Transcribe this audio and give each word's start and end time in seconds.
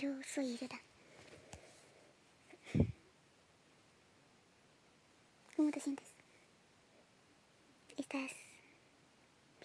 Yo 0.00 0.08
soy 0.22 0.54
idiota. 0.54 0.80
¿Cómo 5.54 5.70
te 5.70 5.78
sientes? 5.78 6.06
¿Estás 7.98 8.32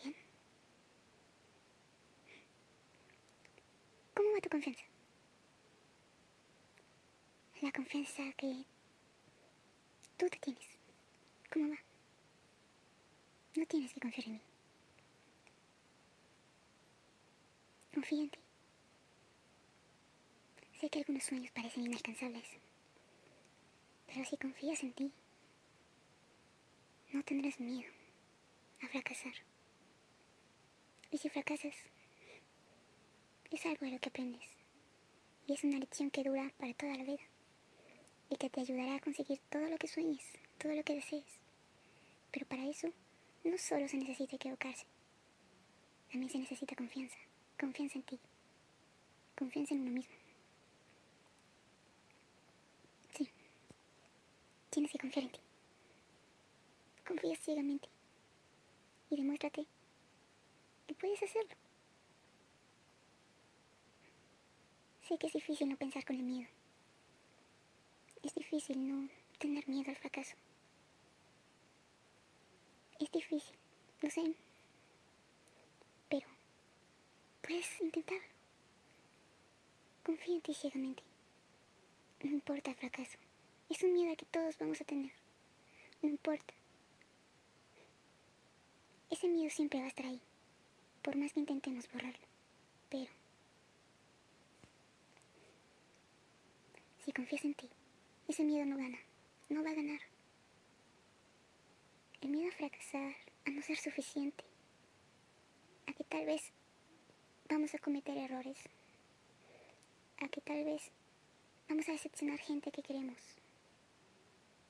bien? 0.04 0.14
¿Cómo 4.14 4.34
va 4.34 4.42
tu 4.42 4.50
confianza? 4.50 4.84
La 7.62 7.72
confianza 7.72 8.24
que 8.34 8.66
tú 10.18 10.28
te 10.28 10.38
tienes. 10.40 10.68
¿Cómo 11.50 11.70
va? 11.70 11.78
No 13.56 13.66
tienes 13.68 13.94
que 13.94 14.02
confiar 14.02 14.28
en 14.28 14.34
mí. 14.34 14.42
Confía 17.94 18.24
en 18.24 18.30
ti. 18.32 18.45
Sé 20.86 20.92
que 20.92 21.00
algunos 21.00 21.24
sueños 21.24 21.50
parecen 21.50 21.86
inalcanzables, 21.88 22.46
pero 24.06 24.24
si 24.24 24.38
confías 24.38 24.84
en 24.84 24.94
ti, 24.94 25.12
no 27.12 27.24
tendrás 27.24 27.60
miedo 27.60 27.92
a 28.84 28.88
fracasar. 28.90 29.34
Y 31.10 31.18
si 31.18 31.28
fracasas, 31.30 31.74
es 33.50 33.66
algo 33.66 33.84
de 33.88 33.94
lo 33.94 34.00
que 34.00 34.10
aprendes. 34.10 34.46
Y 35.48 35.54
es 35.54 35.64
una 35.64 35.80
lección 35.80 36.12
que 36.12 36.24
dura 36.24 36.54
para 36.60 36.76
toda 36.76 36.96
la 36.96 37.04
vida. 37.04 37.24
Y 38.30 38.36
que 38.36 38.52
te 38.52 38.62
ayudará 38.62 38.98
a 38.98 39.00
conseguir 39.00 39.40
todo 39.50 39.68
lo 39.68 39.80
que 39.80 39.88
sueñes, 39.88 40.24
todo 40.60 40.76
lo 40.76 40.84
que 40.84 40.94
desees. 40.94 41.40
Pero 42.30 42.46
para 42.46 42.64
eso, 42.64 42.90
no 43.44 43.58
solo 43.58 43.88
se 43.88 43.98
necesita 43.98 44.36
equivocarse. 44.36 44.86
También 46.12 46.30
se 46.30 46.38
necesita 46.38 46.76
confianza. 46.76 47.18
Confianza 47.60 47.98
en 47.98 48.04
ti. 48.04 48.20
Confianza 49.36 49.74
en 49.74 49.82
uno 49.82 49.92
mismo. 49.92 50.14
Sí. 53.18 53.30
Tienes 54.76 54.92
que 54.92 55.00
confiar 55.00 55.24
en 55.24 55.32
ti. 55.32 55.40
Confía 57.08 57.34
ciegamente. 57.38 57.88
Y 59.10 59.16
demuéstrate 59.16 59.66
que 60.86 60.94
puedes 60.96 61.24
hacerlo. 61.24 61.56
Sé 65.08 65.18
que 65.18 65.28
es 65.28 65.34
difícil 65.34 65.70
no 65.70 65.78
pensar 65.78 66.04
con 66.04 66.18
el 66.18 66.24
miedo. 66.24 66.50
Es 68.22 68.36
difícil 68.36 68.86
no 68.86 69.08
tener 69.40 69.66
miedo 69.70 69.92
al 69.92 69.96
fracaso. 69.96 70.36
Es 73.00 73.10
difícil, 73.14 73.56
lo 74.02 74.10
sé. 74.10 74.36
Pero 76.10 76.28
puedes 77.42 77.80
intentarlo. 77.80 78.28
Confía 80.04 80.36
en 80.36 80.42
ti 80.42 80.54
ciegamente. 80.54 81.02
No 82.22 82.32
importa 82.32 82.72
el 82.72 82.76
fracaso. 82.76 83.18
Es 83.76 83.84
un 83.84 83.92
miedo 83.92 84.16
que 84.16 84.26
todos 84.28 84.58
vamos 84.58 84.80
a 84.80 84.86
tener. 84.86 85.12
No 86.02 86.08
importa. 86.08 86.54
Ese 89.10 89.28
miedo 89.28 89.50
siempre 89.50 89.80
va 89.80 89.86
a 89.86 89.90
estar 89.90 90.06
ahí, 90.06 90.22
por 91.02 91.18
más 91.18 91.34
que 91.34 91.42
intentemos 91.42 91.92
borrarlo. 91.92 92.26
Pero, 92.90 93.12
si 97.04 97.12
confías 97.12 97.44
en 97.44 97.54
ti, 97.54 97.70
ese 98.30 98.46
miedo 98.46 98.66
no 98.66 98.78
gana, 98.78 98.98
no 99.50 99.62
va 99.62 99.72
a 99.72 99.76
ganar. 99.76 100.00
El 102.22 102.30
miedo 102.30 102.48
a 102.48 102.56
fracasar, 102.56 103.14
a 103.46 103.50
no 103.50 103.62
ser 103.62 103.76
suficiente, 103.76 104.46
a 105.86 105.92
que 105.92 106.06
tal 106.06 106.26
vez 106.26 106.54
vamos 107.50 107.76
a 107.76 107.80
cometer 107.80 108.16
errores, 108.16 108.70
a 110.22 110.30
que 110.30 110.40
tal 110.40 110.64
vez 110.64 110.92
vamos 111.68 111.90
a 111.90 111.92
decepcionar 111.92 112.40
gente 112.40 112.72
que 112.72 112.82
queremos. 112.82 113.36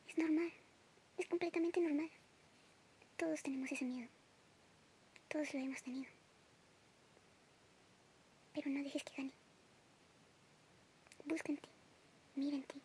Es 0.08 0.18
normal, 0.18 0.52
es 1.18 1.26
completamente 1.28 1.82
normal. 1.82 2.10
Todos 3.18 3.42
tenemos 3.44 3.72
ese 3.72 3.86
miedo. 3.86 4.10
Todos 5.28 5.54
lo 5.54 5.60
hemos 5.60 5.82
tenido. 5.82 6.10
Pero 8.54 8.70
no 8.70 8.84
dejes 8.84 9.04
que 9.04 9.14
gane. 9.18 9.32
Busca 11.26 11.52
en 11.52 11.58
ti. 11.58 11.70
Mira 12.36 12.58
en 12.58 12.64
ti. 12.64 12.82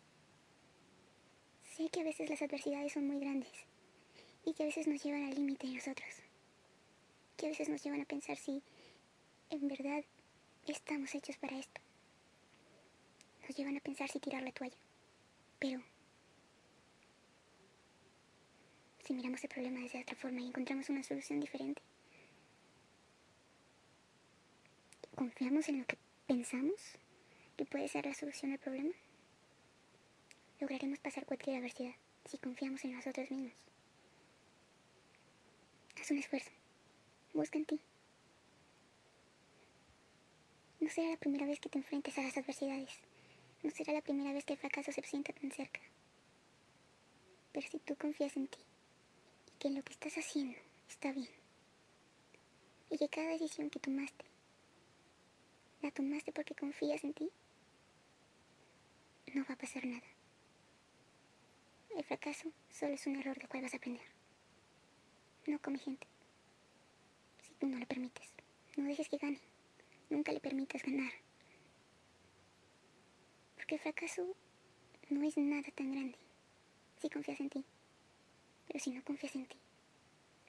Sé 1.75 1.89
que 1.89 2.01
a 2.01 2.03
veces 2.03 2.29
las 2.29 2.41
adversidades 2.41 2.93
son 2.93 3.07
muy 3.07 3.19
grandes 3.19 3.51
y 4.45 4.53
que 4.53 4.63
a 4.63 4.65
veces 4.65 4.87
nos 4.87 5.03
llevan 5.03 5.23
al 5.23 5.35
límite 5.35 5.67
de 5.67 5.73
nosotros. 5.75 6.09
Que 7.37 7.47
a 7.47 7.49
veces 7.49 7.69
nos 7.69 7.83
llevan 7.83 8.01
a 8.01 8.05
pensar 8.05 8.37
si 8.37 8.61
en 9.49 9.67
verdad 9.67 10.03
estamos 10.67 11.13
hechos 11.15 11.37
para 11.37 11.57
esto. 11.57 11.81
Nos 13.47 13.55
llevan 13.55 13.77
a 13.77 13.81
pensar 13.81 14.09
si 14.09 14.19
tirar 14.19 14.43
la 14.43 14.51
toalla. 14.51 14.77
Pero 15.59 15.81
si 19.03 19.13
miramos 19.13 19.43
el 19.43 19.49
problema 19.49 19.79
desde 19.79 20.01
otra 20.01 20.15
forma 20.15 20.41
y 20.41 20.47
encontramos 20.47 20.89
una 20.89 21.03
solución 21.03 21.39
diferente, 21.39 21.81
¿Confiamos 25.21 25.69
en 25.69 25.79
lo 25.79 25.85
que 25.85 25.97
pensamos 26.25 26.97
que 27.55 27.65
puede 27.65 27.87
ser 27.87 28.07
la 28.07 28.13
solución 28.15 28.53
al 28.53 28.59
problema? 28.59 28.93
Lograremos 30.59 30.99
pasar 30.99 31.25
cualquier 31.25 31.57
adversidad 31.57 31.93
si 32.25 32.37
confiamos 32.39 32.83
en 32.85 32.93
nosotros 32.93 33.29
mismos. 33.29 33.53
Haz 35.99 36.09
un 36.09 36.17
esfuerzo. 36.17 36.49
Busca 37.33 37.59
en 37.59 37.65
ti. 37.65 37.79
No 40.79 40.89
será 40.89 41.11
la 41.11 41.17
primera 41.17 41.45
vez 41.45 41.59
que 41.59 41.69
te 41.69 41.77
enfrentes 41.77 42.17
a 42.17 42.23
las 42.23 42.37
adversidades. 42.37 42.89
No 43.61 43.69
será 43.69 43.93
la 43.93 44.01
primera 44.01 44.33
vez 44.33 44.43
que 44.45 44.53
el 44.53 44.59
fracaso 44.59 44.91
se 44.91 45.03
sienta 45.03 45.33
tan 45.33 45.51
cerca. 45.51 45.81
Pero 47.51 47.67
si 47.67 47.77
tú 47.77 47.95
confías 47.95 48.35
en 48.37 48.47
ti 48.47 48.57
que 49.61 49.69
lo 49.69 49.83
que 49.83 49.93
estás 49.93 50.17
haciendo 50.17 50.57
está 50.89 51.11
bien 51.11 51.29
y 52.89 52.97
que 52.97 53.07
cada 53.09 53.29
decisión 53.29 53.69
que 53.69 53.79
tomaste 53.79 54.25
la 55.83 55.91
tomaste 55.91 56.31
porque 56.31 56.55
confías 56.55 57.03
en 57.03 57.13
ti, 57.13 57.29
no 59.35 59.45
va 59.45 59.53
a 59.53 59.57
pasar 59.57 59.85
nada. 59.85 60.07
El 61.95 62.03
fracaso 62.03 62.51
solo 62.71 62.93
es 62.93 63.05
un 63.05 63.17
error 63.17 63.37
del 63.37 63.49
cual 63.49 63.61
vas 63.61 63.73
a 63.75 63.77
aprender. 63.77 64.05
No 65.45 65.59
come 65.59 65.77
gente. 65.77 66.07
Si 67.43 67.53
tú 67.53 67.67
no 67.67 67.77
le 67.77 67.85
permites, 67.85 68.29
no 68.77 68.85
dejes 68.85 69.09
que 69.09 69.17
gane. 69.17 69.41
Nunca 70.09 70.31
le 70.31 70.39
permitas 70.39 70.81
ganar. 70.81 71.11
Porque 73.55 73.75
el 73.75 73.81
fracaso 73.81 74.35
no 75.09 75.23
es 75.23 75.37
nada 75.37 75.69
tan 75.75 75.91
grande 75.91 76.17
si 76.99 77.09
confías 77.09 77.39
en 77.39 77.49
ti. 77.49 77.65
Pero 78.71 78.83
si 78.83 78.91
no 78.91 79.03
confías 79.03 79.35
en 79.35 79.47
ti, 79.47 79.57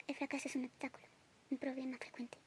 el 0.06 0.14
fracaso 0.14 0.46
es 0.46 0.54
un 0.54 0.66
obstáculo, 0.66 1.06
un 1.50 1.58
problema 1.58 1.96
frecuente 1.98 2.38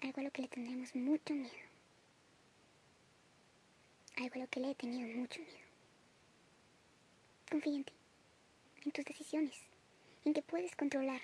algo 0.00 0.20
a 0.20 0.24
lo 0.24 0.30
que 0.30 0.42
le 0.42 0.48
tendremos 0.48 0.94
mucho 0.94 1.34
miedo. 1.34 1.68
Algo 4.16 4.34
a 4.34 4.38
lo 4.38 4.48
que 4.48 4.60
le 4.60 4.70
he 4.70 4.74
tenido 4.74 5.08
mucho 5.16 5.40
miedo. 5.40 5.68
Confía 7.50 7.76
en 7.76 7.84
ti, 7.84 7.92
en 8.84 8.92
tus 8.92 9.04
decisiones, 9.04 9.56
en 10.24 10.34
que 10.34 10.42
puedes 10.42 10.76
controlar 10.76 11.20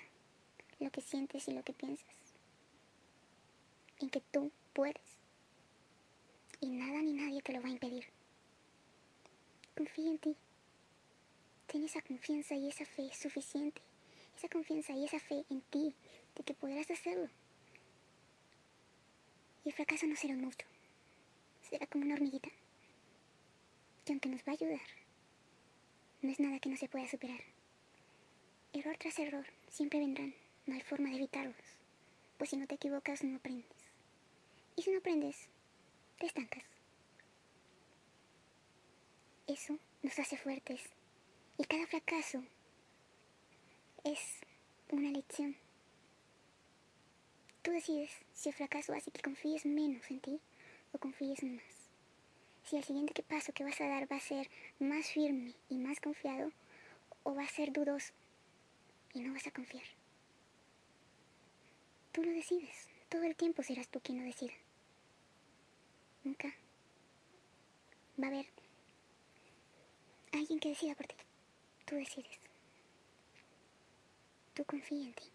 lo 0.79 0.89
que 0.91 1.01
sientes 1.01 1.47
y 1.47 1.53
lo 1.53 1.63
que 1.63 1.73
piensas. 1.73 2.15
En 3.99 4.09
que 4.09 4.21
tú 4.31 4.51
puedes. 4.73 5.19
Y 6.59 6.69
nada 6.69 7.01
ni 7.01 7.13
nadie 7.13 7.41
te 7.41 7.53
lo 7.53 7.61
va 7.61 7.67
a 7.67 7.71
impedir. 7.71 8.05
Confía 9.75 10.09
en 10.09 10.17
ti. 10.17 10.35
Ten 11.75 11.83
esa 11.83 12.01
confianza 12.01 12.55
y 12.55 12.69
esa 12.69 12.85
fe 12.85 13.13
suficiente. 13.13 13.81
Esa 14.37 14.47
confianza 14.47 14.93
y 14.93 15.03
esa 15.03 15.19
fe 15.19 15.43
en 15.49 15.59
ti 15.59 15.93
de 16.33 16.43
que 16.45 16.53
podrás 16.53 16.89
hacerlo. 16.89 17.27
Y 19.65 19.67
el 19.67 19.75
fracaso 19.75 20.07
no 20.07 20.15
será 20.15 20.35
un 20.35 20.43
monstruo. 20.43 20.71
Será 21.69 21.85
como 21.87 22.05
una 22.05 22.13
hormiguita. 22.13 22.47
Que 24.05 24.13
aunque 24.13 24.29
nos 24.29 24.39
va 24.43 24.53
a 24.53 24.55
ayudar, 24.55 24.87
no 26.21 26.31
es 26.31 26.39
nada 26.39 26.59
que 26.59 26.69
no 26.69 26.77
se 26.77 26.87
pueda 26.87 27.09
superar. 27.09 27.41
Error 28.71 28.95
tras 28.97 29.19
error 29.19 29.45
siempre 29.69 29.99
vendrán. 29.99 30.33
No 30.67 30.75
hay 30.75 30.81
forma 30.81 31.09
de 31.09 31.17
evitarlos. 31.17 31.57
Pues 32.37 32.51
si 32.51 32.55
no 32.55 32.67
te 32.67 32.75
equivocas, 32.75 33.21
no 33.21 33.35
aprendes. 33.35 33.67
Y 34.77 34.83
si 34.83 34.91
no 34.91 34.99
aprendes, 34.99 35.49
te 36.19 36.27
estancas. 36.27 36.63
Eso 39.45 39.77
nos 40.03 40.17
hace 40.17 40.37
fuertes. 40.37 40.94
Y 41.57 41.63
cada 41.63 41.87
fracaso 41.87 42.43
es 44.03 44.19
una 44.91 45.09
lección. 45.11 45.55
Tú 47.61 47.71
decides 47.71 48.11
si 48.33 48.49
el 48.49 48.55
fracaso 48.55 48.93
hace 48.93 49.11
que 49.11 49.21
confíes 49.21 49.65
menos 49.65 50.09
en 50.11 50.19
ti 50.19 50.39
o 50.91 50.97
confíes 50.97 51.43
más. 51.43 51.89
Si 52.63 52.77
el 52.77 52.83
siguiente 52.83 53.23
paso 53.23 53.53
que 53.53 53.63
vas 53.63 53.79
a 53.81 53.87
dar 53.87 54.11
va 54.11 54.17
a 54.17 54.19
ser 54.19 54.49
más 54.79 55.07
firme 55.07 55.53
y 55.69 55.77
más 55.77 55.99
confiado 55.99 56.51
o 57.23 57.33
va 57.33 57.43
a 57.43 57.47
ser 57.47 57.71
dudoso 57.71 58.13
y 59.13 59.21
no 59.21 59.33
vas 59.33 59.47
a 59.47 59.51
confiar. 59.51 59.85
Tú 62.11 62.23
lo 62.23 62.31
decides. 62.31 62.89
Todo 63.09 63.23
el 63.23 63.35
tiempo 63.35 63.63
serás 63.63 63.87
tú 63.87 63.99
quien 64.01 64.19
lo 64.19 64.25
decida. 64.25 64.53
Nunca 66.23 66.53
Va 68.21 68.27
a 68.27 68.29
haber 68.29 68.45
alguien 70.31 70.59
que 70.59 70.69
decida 70.69 70.95
por 70.95 71.05
ti. 71.05 71.15
Tú 71.85 71.95
decides. 71.95 72.39
Tú 74.55 74.65
confía 74.65 75.05
en 75.05 75.13
ti. 75.13 75.31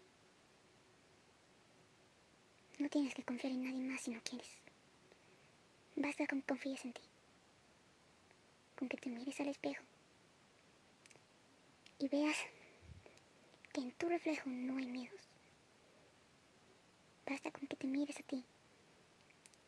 No 2.79 2.89
tienes 2.89 3.13
que 3.13 3.23
confiar 3.23 3.53
en 3.53 3.63
nadie 3.63 3.83
más 3.83 4.01
si 4.01 4.11
no 4.11 4.21
quieres. 4.21 4.49
Basta 5.95 6.27
con 6.27 6.41
que 6.41 6.47
confíes 6.47 6.83
en 6.83 6.93
ti. 6.93 7.01
Con 8.75 8.89
que 8.89 8.97
te 8.97 9.09
mires 9.09 9.39
al 9.39 9.49
espejo. 9.49 9.83
Y 11.99 12.07
veas 12.07 12.37
que 13.71 13.81
en 13.81 13.91
tu 13.91 14.09
reflejo 14.09 14.49
no 14.49 14.77
hay 14.77 14.87
miedos. 14.87 15.21
Basta 17.25 17.51
con 17.51 17.67
que 17.67 17.77
te 17.77 17.87
mires 17.87 18.19
a 18.19 18.23
ti 18.23 18.43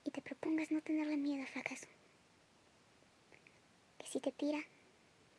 y 0.03 0.11
te 0.11 0.21
propongas 0.21 0.71
no 0.71 0.81
tenerle 0.81 1.15
miedo 1.15 1.43
al 1.43 1.47
fracaso. 1.47 1.87
Que 3.99 4.07
si 4.07 4.19
te 4.19 4.31
tira, 4.31 4.59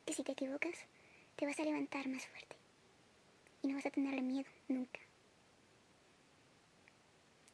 que 0.06 0.14
si 0.14 0.22
te 0.22 0.32
equivocas, 0.32 0.86
te 1.36 1.46
vas 1.46 1.58
a 1.58 1.64
levantar 1.64 2.08
más 2.08 2.26
fuerte 2.26 2.56
y 3.62 3.68
no 3.68 3.74
vas 3.76 3.86
a 3.86 3.90
tenerle 3.90 4.22
miedo 4.22 4.48
nunca. 4.68 5.00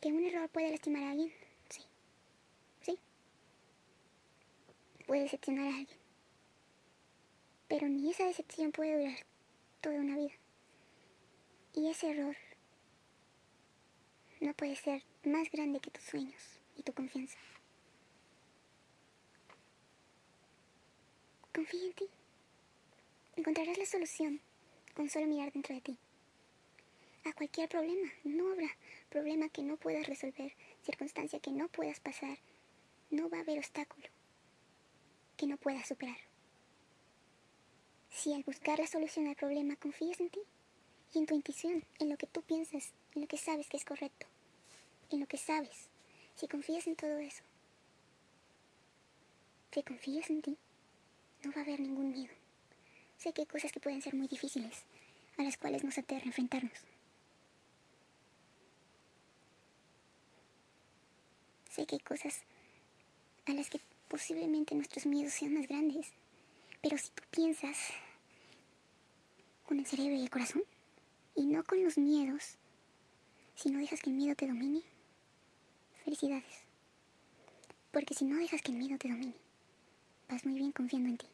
¿Que 0.00 0.08
un 0.12 0.24
error 0.24 0.48
puede 0.48 0.70
lastimar 0.70 1.02
a 1.02 1.10
alguien? 1.10 1.32
Sí. 1.68 1.84
Sí. 2.82 2.98
Puede 5.06 5.22
decepcionar 5.22 5.66
a 5.66 5.76
alguien. 5.76 5.98
Pero 7.68 7.88
ni 7.88 8.10
esa 8.10 8.24
decepción 8.24 8.72
puede 8.72 8.98
durar 8.98 9.18
toda 9.80 10.00
una 10.00 10.16
vida. 10.16 10.32
Y 11.74 11.88
ese 11.88 12.10
error 12.10 12.36
no 14.40 14.54
puede 14.54 14.74
ser 14.74 15.04
más 15.24 15.50
grande 15.50 15.80
que 15.80 15.90
tus 15.90 16.02
sueños 16.02 16.60
y 16.76 16.82
tu 16.82 16.92
confianza. 16.92 17.38
Confía 21.52 21.84
en 21.84 21.92
ti. 21.92 22.04
Encontrarás 23.40 23.78
la 23.78 23.86
solución 23.86 24.38
con 24.94 25.08
solo 25.08 25.26
mirar 25.26 25.50
dentro 25.50 25.74
de 25.74 25.80
ti. 25.80 25.98
A 27.24 27.32
cualquier 27.32 27.70
problema, 27.70 28.12
no 28.22 28.52
habrá 28.52 28.68
problema 29.08 29.48
que 29.48 29.62
no 29.62 29.78
puedas 29.78 30.06
resolver, 30.06 30.52
circunstancia 30.84 31.40
que 31.40 31.50
no 31.50 31.68
puedas 31.68 32.00
pasar. 32.00 32.36
No 33.10 33.30
va 33.30 33.38
a 33.38 33.40
haber 33.40 33.56
obstáculo 33.56 34.06
que 35.38 35.46
no 35.46 35.56
puedas 35.56 35.88
superar. 35.88 36.18
Si 38.10 38.34
al 38.34 38.42
buscar 38.42 38.78
la 38.78 38.86
solución 38.86 39.26
al 39.26 39.36
problema 39.36 39.74
confías 39.76 40.20
en 40.20 40.28
ti 40.28 40.40
y 41.14 41.20
en 41.20 41.24
tu 41.24 41.34
intuición, 41.34 41.82
en 41.98 42.10
lo 42.10 42.18
que 42.18 42.26
tú 42.26 42.42
piensas, 42.42 42.92
en 43.14 43.22
lo 43.22 43.26
que 43.26 43.38
sabes 43.38 43.70
que 43.70 43.78
es 43.78 43.86
correcto, 43.86 44.26
en 45.10 45.18
lo 45.18 45.26
que 45.26 45.38
sabes, 45.38 45.88
si 46.34 46.46
confías 46.46 46.86
en 46.86 46.96
todo 46.96 47.18
eso, 47.18 47.42
si 49.72 49.82
confías 49.82 50.28
en 50.28 50.42
ti, 50.42 50.58
no 51.42 51.52
va 51.52 51.60
a 51.60 51.64
haber 51.64 51.80
ningún 51.80 52.12
miedo. 52.12 52.34
Sé 53.20 53.34
que 53.34 53.42
hay 53.42 53.46
cosas 53.46 53.70
que 53.70 53.80
pueden 53.80 54.00
ser 54.00 54.14
muy 54.14 54.28
difíciles, 54.28 54.84
a 55.36 55.42
las 55.42 55.58
cuales 55.58 55.84
nos 55.84 55.98
aterra 55.98 56.24
enfrentarnos. 56.24 56.72
Sé 61.70 61.84
que 61.84 61.96
hay 61.96 62.00
cosas 62.00 62.40
a 63.44 63.52
las 63.52 63.68
que 63.68 63.78
posiblemente 64.08 64.74
nuestros 64.74 65.04
miedos 65.04 65.34
sean 65.34 65.52
más 65.52 65.68
grandes, 65.68 66.06
pero 66.80 66.96
si 66.96 67.10
tú 67.10 67.22
piensas 67.30 67.76
con 69.66 69.78
el 69.78 69.84
cerebro 69.84 70.14
y 70.14 70.22
el 70.22 70.30
corazón, 70.30 70.62
y 71.34 71.44
no 71.44 71.62
con 71.62 71.84
los 71.84 71.98
miedos, 71.98 72.56
si 73.54 73.70
no 73.70 73.80
dejas 73.80 74.00
que 74.00 74.08
el 74.08 74.16
miedo 74.16 74.34
te 74.34 74.46
domine, 74.46 74.80
felicidades. 76.04 76.64
Porque 77.92 78.14
si 78.14 78.24
no 78.24 78.38
dejas 78.38 78.62
que 78.62 78.72
el 78.72 78.78
miedo 78.78 78.96
te 78.96 79.10
domine, 79.10 79.34
vas 80.26 80.46
muy 80.46 80.54
bien 80.54 80.72
confiando 80.72 81.10
en 81.10 81.18
ti. 81.18 81.26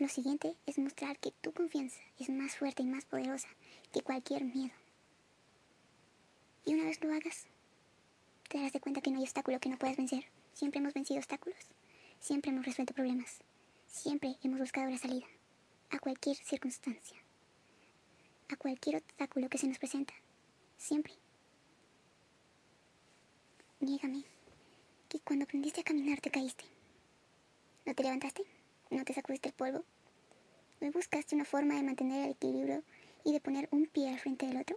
Lo 0.00 0.08
siguiente 0.08 0.56
es 0.64 0.78
mostrar 0.78 1.18
que 1.18 1.30
tu 1.42 1.52
confianza 1.52 2.00
es 2.18 2.30
más 2.30 2.56
fuerte 2.56 2.82
y 2.82 2.86
más 2.86 3.04
poderosa 3.04 3.48
que 3.92 4.00
cualquier 4.00 4.44
miedo. 4.44 4.72
Y 6.64 6.72
una 6.72 6.84
vez 6.84 7.04
lo 7.04 7.12
hagas, 7.12 7.44
te 8.48 8.56
darás 8.56 8.72
de 8.72 8.80
cuenta 8.80 9.02
que 9.02 9.10
no 9.10 9.18
hay 9.18 9.24
obstáculo 9.24 9.60
que 9.60 9.68
no 9.68 9.76
puedas 9.76 9.98
vencer. 9.98 10.24
Siempre 10.54 10.80
hemos 10.80 10.94
vencido 10.94 11.18
obstáculos. 11.18 11.58
Siempre 12.18 12.50
hemos 12.50 12.64
resuelto 12.64 12.94
problemas. 12.94 13.40
Siempre 13.88 14.36
hemos 14.42 14.58
buscado 14.60 14.88
la 14.88 14.96
salida. 14.96 15.26
A 15.90 15.98
cualquier 15.98 16.36
circunstancia. 16.36 17.18
A 18.48 18.56
cualquier 18.56 18.96
obstáculo 18.96 19.50
que 19.50 19.58
se 19.58 19.68
nos 19.68 19.78
presenta. 19.78 20.14
Siempre. 20.78 21.12
Niégame 23.80 24.24
que 25.10 25.20
cuando 25.20 25.44
aprendiste 25.44 25.82
a 25.82 25.84
caminar 25.84 26.22
te 26.22 26.30
caíste. 26.30 26.64
¿No 27.84 27.94
te 27.94 28.02
levantaste? 28.02 28.59
¿No 28.90 29.04
te 29.04 29.14
sacudiste 29.14 29.48
el 29.48 29.54
polvo? 29.54 29.84
¿No 30.80 30.90
buscaste 30.90 31.34
una 31.34 31.44
forma 31.44 31.74
de 31.74 31.82
mantener 31.82 32.24
el 32.24 32.32
equilibrio 32.32 32.82
y 33.24 33.32
de 33.32 33.40
poner 33.40 33.68
un 33.70 33.86
pie 33.86 34.10
al 34.10 34.18
frente 34.18 34.46
del 34.46 34.58
otro? 34.58 34.76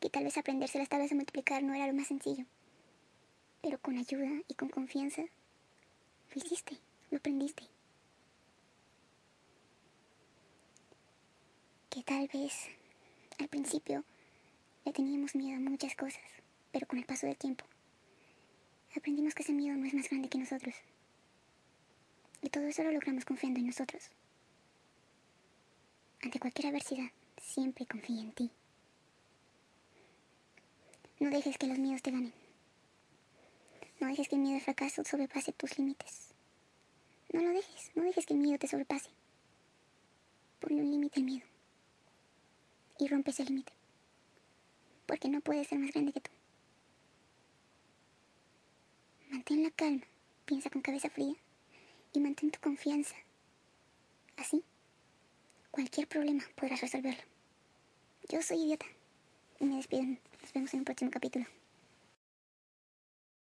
que 0.00 0.08
tal 0.08 0.24
vez 0.24 0.36
aprenderse 0.38 0.78
las 0.78 0.88
tablas 0.88 1.10
de 1.10 1.16
multiplicar 1.16 1.62
no 1.62 1.74
era 1.74 1.86
lo 1.86 1.92
más 1.92 2.08
sencillo. 2.08 2.46
Pero 3.62 3.78
con 3.78 3.98
ayuda 3.98 4.30
y 4.48 4.54
con 4.54 4.70
confianza, 4.70 5.22
lo 5.22 6.42
hiciste, 6.42 6.78
lo 7.10 7.18
aprendiste. 7.18 7.64
Que 11.90 12.02
tal 12.02 12.28
vez 12.32 12.70
al 13.38 13.48
principio 13.48 14.04
le 14.86 14.92
teníamos 14.92 15.34
miedo 15.34 15.58
a 15.58 15.70
muchas 15.70 15.94
cosas, 15.94 16.22
pero 16.72 16.86
con 16.86 16.98
el 16.98 17.04
paso 17.04 17.26
del 17.26 17.36
tiempo 17.36 17.64
aprendimos 18.96 19.34
que 19.34 19.42
ese 19.42 19.52
miedo 19.52 19.76
no 19.76 19.86
es 19.86 19.94
más 19.94 20.08
grande 20.08 20.28
que 20.28 20.38
nosotros. 20.38 20.74
Y 22.42 22.48
todo 22.48 22.66
eso 22.66 22.82
lo 22.82 22.92
logramos 22.92 23.24
confiando 23.24 23.60
en 23.60 23.66
nosotros. 23.66 24.10
Ante 26.22 26.40
cualquier 26.40 26.68
adversidad, 26.68 27.10
siempre 27.40 27.86
confía 27.86 28.22
en 28.22 28.32
ti. 28.32 28.50
No 31.18 31.30
dejes 31.30 31.58
que 31.58 31.66
los 31.66 31.78
miedos 31.78 32.02
te 32.02 32.10
ganen. 32.10 32.32
No 34.00 34.08
dejes 34.08 34.28
que 34.28 34.36
el 34.36 34.42
miedo 34.42 34.56
al 34.56 34.62
fracaso 34.62 35.04
sobrepase 35.04 35.52
tus 35.52 35.78
límites. 35.78 36.28
No 37.32 37.42
lo 37.42 37.50
dejes, 37.50 37.90
no 37.94 38.02
dejes 38.02 38.24
que 38.24 38.34
el 38.34 38.40
miedo 38.40 38.58
te 38.58 38.68
sobrepase. 38.68 39.10
Ponle 40.60 40.82
un 40.82 40.90
límite 40.90 41.20
al 41.20 41.26
miedo. 41.26 41.46
Y 42.98 43.08
rompe 43.08 43.30
ese 43.30 43.44
límite. 43.44 43.72
Porque 45.06 45.28
no 45.28 45.40
puede 45.40 45.64
ser 45.64 45.78
más 45.78 45.92
grande 45.92 46.12
que 46.12 46.20
tú. 46.20 46.30
Mantén 49.30 49.62
la 49.62 49.70
calma, 49.70 50.06
piensa 50.44 50.70
con 50.70 50.82
cabeza 50.82 51.08
fría 51.10 51.36
y 52.12 52.20
mantén 52.20 52.50
tu 52.50 52.60
confianza. 52.60 53.14
Así, 54.36 54.64
cualquier 55.70 56.08
problema 56.08 56.42
podrás 56.56 56.80
resolverlo. 56.80 57.22
Yo 58.28 58.42
soy 58.42 58.62
idiota 58.64 58.86
y 59.58 59.64
me 59.64 59.76
despido. 59.76 60.02
Nos 60.40 60.52
vemos 60.52 60.72
en 60.74 60.80
un 60.80 60.84
próximo 60.84 61.10
capítulo. 61.10 61.46